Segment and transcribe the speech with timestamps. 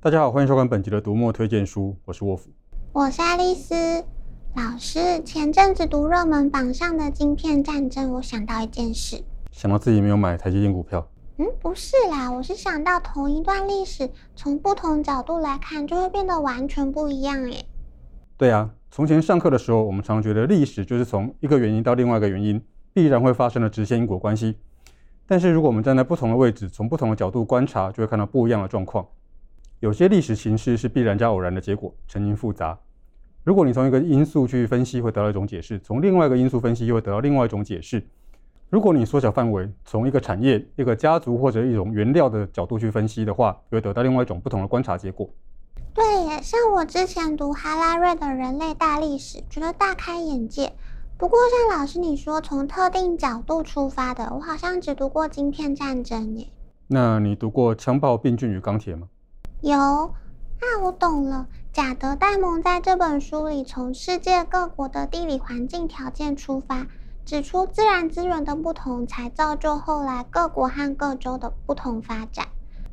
[0.00, 2.48] 大家好，欢迎收看本集的读墨推荐书，我是沃夫，
[2.92, 3.74] 我是爱丽丝
[4.54, 5.20] 老师。
[5.24, 9.20] 前阵子读热门榜上的晶片战争，我想到一件事，
[9.50, 11.04] 想到自己没有买台积电股票。
[11.38, 17.64] 嗯，不是啦，我是想到同一段历史，从不同角度来看，就会变得完全不一样耶。
[18.36, 24.58] 对啊，从前上课的时候，我们常觉得历史就是从一个原因到另外一个原因必然会发生的直线因果关系。
[25.26, 29.04] 但是如果我们站在不同的位置，从不同的角度观察，就会看到不一样的状况。
[29.80, 32.76] 有些历史形式是必然加偶然的结果，成因复杂。
[33.44, 38.04] 如果你从一个因素去分析，会得到一种解释；从另外一个因素分析，又会得到另外一种解释。
[38.70, 45.30] 如果你缩小范围，从一个产业、一个家族或者一种原料的角度去分析的话，又会得到另外一种不同的观察结果。
[45.94, 50.72] 对耶，像我之前读哈拉瑞的《人类大历史》，觉得大开眼界。
[51.16, 51.38] 不过，
[51.70, 56.48] 像老师你说从特定角度出发的，我好像只读过《晶片战争》耶。
[56.88, 59.08] 那你读过《枪炮、病菌与钢铁》吗？
[59.60, 60.14] 有啊，
[60.84, 61.48] 我懂了。
[61.72, 66.86] 贾德·戴蒙在这本书里，从世界各国的地理环境条件出发，
[67.24, 72.46] 指出自然资源的不同，才造就后来各国和各州的不同发展。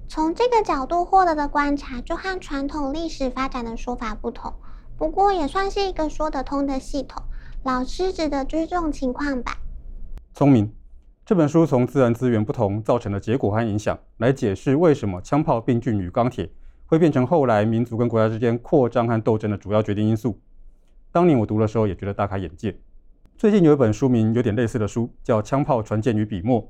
[0.07, 4.51] 从这个角度获得的观察，就和传统历史发展的说法不同。
[4.97, 7.21] 不过，也算是一个说得通的系统。
[7.61, 9.57] 老师指的就是这种情况吧？
[10.33, 10.73] 聪明。
[11.25, 16.47] 这本书从自然资源不同造成的结果和影响，来解释为什么枪炮、病菌与钢铁
[16.85, 20.39] 会变成后来民族跟国家之间扩张和斗争的主要决定因素。
[21.11, 22.77] 当年我读的时候也觉得大开眼界。
[23.35, 26.61] 最近有一本书名有点类似的书，叫《枪炮、船舰与笔墨》。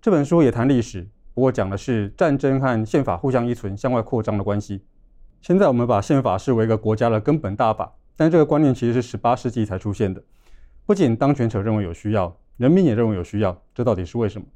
[0.00, 4.82] 这本书也谈历史，不过讲的是战争和宪法互相依存、向外扩张的关系。
[5.40, 10.20] 现在我们把宪法视为一个国家的根本大法，但这个观念其实是十八世纪才出现的。
[10.84, 12.36] 不仅当权者认为有需要。
[12.62, 14.46] 人民也认为有需要，这到底是为什么？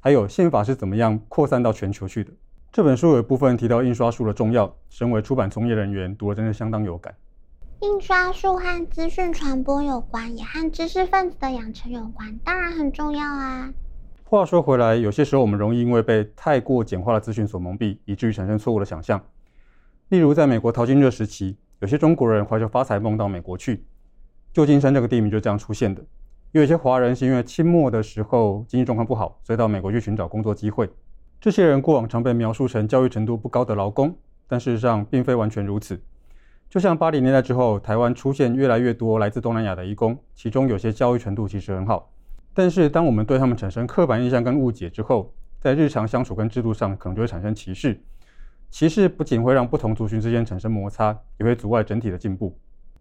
[0.00, 2.32] 还有宪法是怎么样扩散到全球去的？
[2.72, 7.14] 这本书有一部分提到印刷术的重要，身为出版从业人员，读了真的相当有感。
[7.80, 13.70] 印刷术和资讯传播有关，也和知识分子的养成有关，当然很重要啊。
[14.24, 19.22] 话说回来，有些时候我们容易因为被太过简化的资讯所蒙蔽，以至于产生错误的想象。
[20.08, 23.84] 例如，在美国淘金热时期，有些中国人怀着发财梦到美国去，
[24.54, 26.02] 旧金山这个地名就这样出现的。
[26.52, 30.86] 有一些华人是因为清末的时候经济状况不好，所以到美国去寻找工作机会。
[31.40, 34.14] 这些人过往常被描述成教育程度不高的劳工，
[34.46, 35.98] 但事实上并非完全如此。
[36.68, 42.12] 就像八零年代之后，台湾出现越来越多来自东南亚的移工，其中有些教育程度其实很好。
[42.52, 47.98] 但是当我们对他们产生刻板印象跟误解之后，在日常相处跟制度上可能就会产生歧视。
[48.70, 52.54] 歧视不仅会让不同族群之间产生摩擦，也会阻碍整体的进步。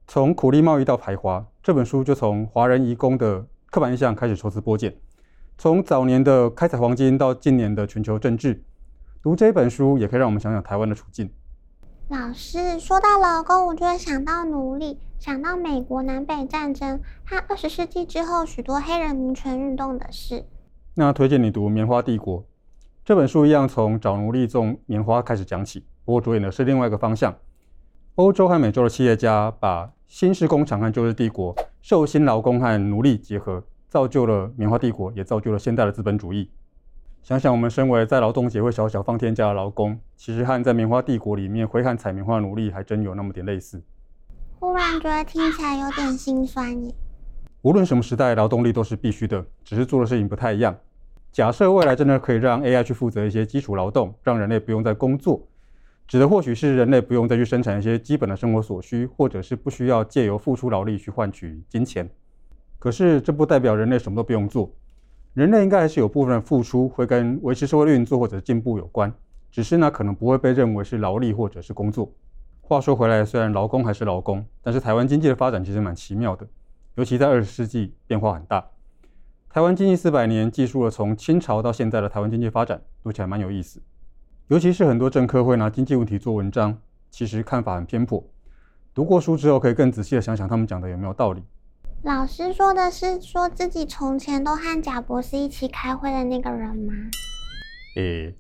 [0.08, 4.96] 从苦力贸易到排华，这本书就从华人移工的刻板印象开始抽丝剥茧。
[5.60, 8.64] 从早年的开采黄金到近年的全球政治，
[9.22, 11.32] 读这本书也可以让我们想想台湾的处境。
[12.08, 20.44] 老师说到劳工，我就会想到奴隶，想到美国南北战争和二十世纪之后许多黑人民权运动的事。
[20.96, 22.40] 那推荐你读《棉花帝国》
[23.06, 27.36] 这本书，一样从找奴隶种棉花开始讲起，不过着眼的是另外一个方向。
[28.16, 36.52] 欧洲和美洲的企业家把新式工厂和旧式帝国、受新劳工和奴隶结合，造就了棉花帝国，也造就了现代的资本主义。
[37.24, 43.82] 想想我们身为在劳动节会小小放天假的劳工，其实和在棉花帝国里面挥汗采棉花的奴隶还真有那么点类似。
[44.60, 46.94] 忽然觉得听起来有点心酸耶。
[47.62, 50.76] 无论什么时代，劳动力都是必须的，只是做的事情不太一样。
[51.32, 55.48] 假设未来真的可以让 AI 去负责一些基础劳动，让人类不用再工作。
[56.12, 62.10] 指的或许是人类不用再去生产一些基本的生活所需，或者是不需要借由付出劳力去换取金钱。
[62.80, 64.70] 可是这不代表人类什么都不用做，
[65.36, 69.10] 人类应该还是有部分的付出会跟维持社会运作或者进步有关，
[69.50, 72.12] 只是呢可能不会被认为是劳力或者是工作。
[72.60, 76.46] 话说回来，虽然劳工还是劳工，但是台湾经济的发展其实蛮奇妙的，
[76.96, 78.68] 尤其在二十世纪变化很大。
[79.50, 83.82] 台湾经济四百年记述了从清朝到现在的台湾经济发展，读起来蛮有意思。
[84.52, 86.78] 尤其是很多政客会拿经济问题做文章，
[87.10, 88.22] 其实看法很偏颇。
[88.94, 91.42] 读过书之后，可以更仔细的想想他们讲的有没有道理。
[92.04, 96.94] 老师说的是说自己从前都和贾博士一起开会的那个人吗？
[97.96, 98.36] 诶，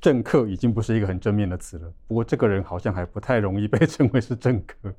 [0.00, 1.92] 政客已经不是一个很正面的词了。
[2.06, 4.94] 不过这个人好像还不太容易被称为是政客。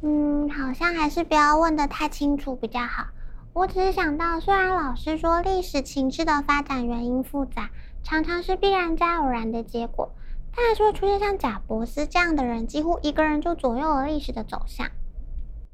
[0.00, 3.08] 嗯，好像还是不要问得太清楚比较好。
[3.52, 7.68] 我只是想到，虽然老师说历史情势的发展原因复杂。
[8.02, 10.12] 常常是必然加偶然的结果，
[10.54, 14.86] 但还是会出现像贾伯斯这样的人，几乎一个人就左右了历史的走向。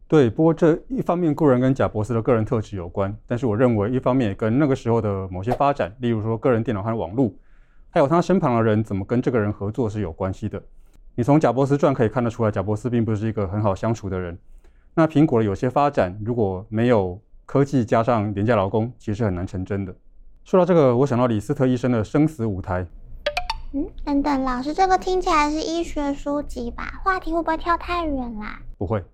[0.06, 7.32] 对，不过这一方面固然跟贾伯斯的个人特质有关，但是我认为一方面也跟那个时候的某些发展，例如说个人电脑和网络，
[7.90, 10.62] 还有他身旁的人怎么跟这个人合作是有关系的。
[11.14, 14.38] 你从贾伯斯传可以看得出来，贾伯斯并不是一个很好相处的人。
[14.94, 19.94] 那苹果的有些发展，如果没有科技加上廉价劳工，其实很难成真的。
[20.48, 22.86] 说到这个，我想到李斯特医生的生死舞台。
[23.74, 27.02] 嗯，等等，老师，这个听起来是医学书籍吧？
[27.04, 28.58] 话题会不会跳太远啦？
[28.78, 29.04] 不会，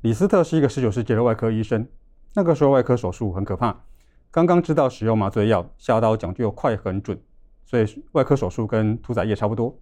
[0.00, 1.86] 李斯特是一个十九世纪的外科医生。
[2.34, 3.84] 那个时候外科手术很可怕，
[4.32, 7.16] 刚刚知道使用麻醉药，下刀讲究快很准，
[7.64, 9.72] 所以外科手术跟屠宰业差不多。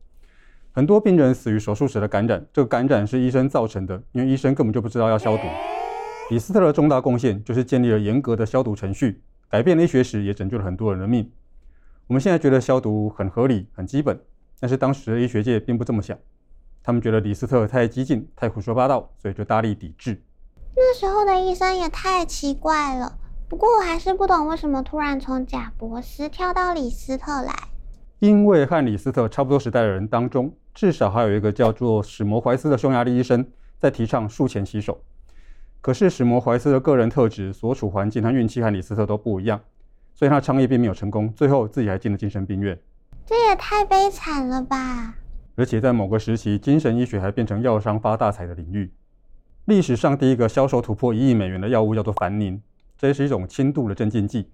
[0.73, 5.45] 很多病人死于手术时的感染，这个感染是医生造成的，因为医生根本就不知道要消毒。
[6.29, 11.31] 李斯特的重大贡献就是建立了严格的消毒程序，改变了医学史，也拯救了很多人的命。
[12.07, 14.21] 我们现在觉得消毒很合理、很基本，
[14.61, 16.19] 但是当时的医学界并不这么想。
[16.83, 20.23] 他们觉得李斯特太激进、太胡说八道，所以就大力抵制。
[20.77, 23.19] 那时候的医生也太奇怪了。
[23.49, 27.55] 不过我还是不懂为什么突然从贾伯斯跳到李斯特来。
[28.19, 33.47] 因为和李斯特差不多时代的人当中，至少还有一个叫做史摩怀斯的匈牙利医生
[33.79, 35.01] 在提倡术前洗手。
[35.81, 39.61] 可是史摩怀斯的个人特质、所处环境和运气和李斯特都不一样。
[40.15, 42.77] 所以他的倡议并没有成功，最后自己还进了精神病院。
[43.25, 45.15] 这也太悲惨了吧！
[45.55, 48.91] 而且在某个时期，精神医学还变成药商发大财的领域。
[49.67, 52.61] 历史上第一个销售突破一亿美元的药物叫做凡宁，
[52.97, 54.49] 这是一种轻度的镇静剂，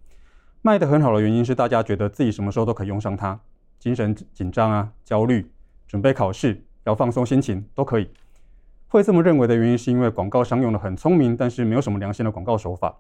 [0.61, 3.41] 卖得很好的原因是大家觉得自己什么时候都可以用上它，
[3.79, 5.51] 精神紧张啊、焦虑、
[5.87, 8.11] 准备考试、要放松心情都可以。
[8.95, 12.97] 会这么认为的原因是因为广告商用了很聪明但是没有什么良心的广告手法。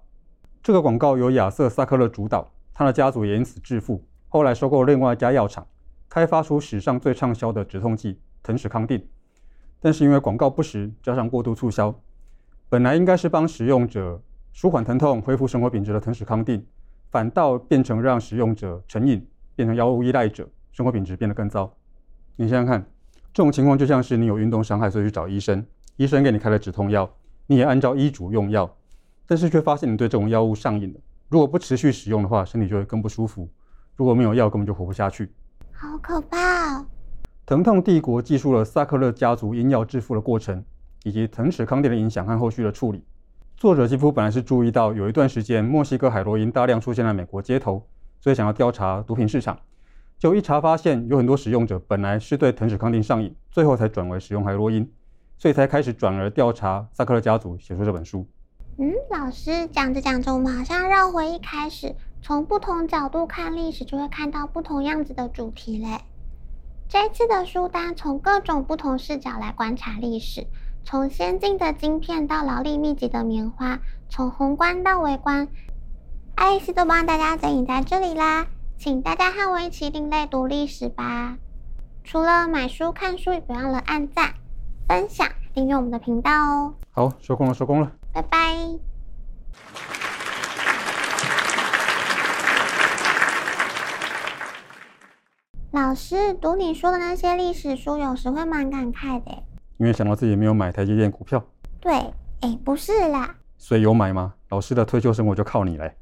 [0.60, 4.04] 这个广告由亚瑟·萨克勒主导，他的家族也因此致富。
[4.26, 5.64] 后来收购另外一家药厂，
[6.08, 9.06] 开发出史上最畅销的止痛剂腾史康定。
[9.78, 11.94] 但是因为广告不实，加上过度促销，
[12.68, 14.20] 本来应该是帮使用者
[14.52, 16.66] 舒缓疼痛、恢复生活品质的腾史康定，
[17.12, 19.24] 反倒变成让使用者成瘾，
[19.54, 21.72] 变成药物依赖者，生活品质变得更糟。
[22.34, 22.84] 你想想看，
[23.32, 25.64] 这种情况就像是你有运动伤害，所以去找医生，
[25.96, 27.08] 医生给你开了止痛药，
[27.46, 28.76] 你也按照医嘱用药。
[29.26, 31.00] 但是却发现你对这种药物上瘾了。
[31.28, 33.48] 如果不持续使用的话，身体就会更不舒服。
[33.96, 35.32] 如果没有药，根本就活不下去。
[35.72, 36.86] 好可怕哦！
[37.46, 40.64] 疼痛帝国记述了萨克勒家族因药致富的过程，
[41.04, 43.02] 以及腾史康定的影响和后续的处理。
[43.56, 47.86] 作者几乎本来是注意到有一段时间墨西哥海洛因大量出现在美国街头，
[48.20, 49.58] 所以想要调查毒品市场。
[50.18, 54.90] 就一查发现，有很多使用者本来是对腾史康定上瘾，最后才转为使用海洛因，
[55.38, 58.26] 所以才开始转而调查萨克勒家族，写出这本书。
[58.76, 66.00] 嗯，老师讲着讲着，我们好像绕回一开始，从不同角度看历史，就会看到不同样子的主题嘞。
[66.88, 70.46] 这次的书单从各种不同视角来观察历史，
[70.84, 75.48] 从先进的晶片到劳力密集的棉花，从宏观到微观，
[76.34, 78.46] 爱丽丝都帮大家整理在这里啦，
[78.76, 81.38] 请大家和我一起另类读历史吧。
[82.02, 84.33] 除了买书看书，也别忘了按赞、
[84.86, 86.74] 分享、订阅我们的频道哦。
[86.90, 87.90] 好，收工了，收工了。
[88.12, 88.38] 拜拜。
[95.70, 99.30] 老师，读你说的那些历史书，有时会蛮感慨的。
[99.78, 101.42] 因为想到自己没有买台积电股票。
[101.80, 101.92] 对，
[102.40, 103.34] 哎，不是啦。
[103.56, 104.34] 所以有买吗？
[104.50, 105.96] 老师的退休生活就靠你嘞。